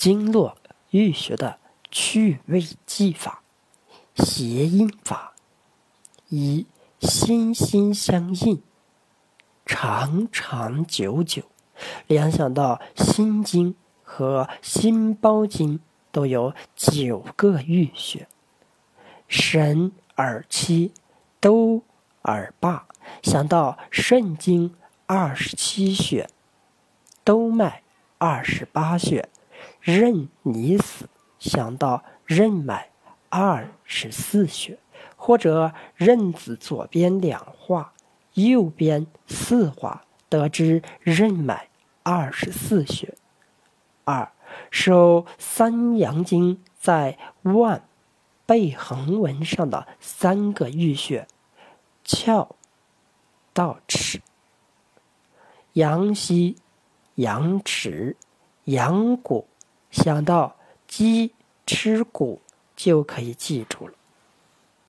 [0.00, 0.56] 经络
[0.92, 1.58] 淤血的
[1.90, 3.42] 去味技法、
[4.14, 5.34] 谐音法。
[6.30, 6.66] 一
[7.00, 8.62] 心心相印，
[9.66, 11.42] 长长久久。
[12.06, 18.26] 联想到心经和心包经都有九个淤血，
[19.28, 20.94] 神耳七
[21.40, 21.82] 都
[22.22, 22.86] 耳八，
[23.22, 24.74] 想到肾经
[25.04, 26.26] 二十七穴，
[27.22, 27.82] 督脉
[28.16, 29.28] 二十八穴，
[29.80, 31.08] 任你死，
[31.38, 32.90] 想到任脉
[33.28, 34.78] 二十四穴。
[35.22, 37.92] 或者任子左边两画，
[38.32, 41.68] 右边四画，得知任脉
[42.02, 43.14] 二十四穴。
[44.04, 44.32] 二
[44.70, 47.86] 手三阳经在腕
[48.46, 51.28] 背横纹上的三个淤血：
[52.02, 52.48] 窍
[53.52, 54.22] 到齿、
[55.74, 56.56] 阳溪、
[57.16, 58.16] 阳池、
[58.64, 59.49] 阳谷。
[59.90, 61.32] 想到鸡
[61.66, 62.40] 吃骨，
[62.76, 63.94] 就可以记住了。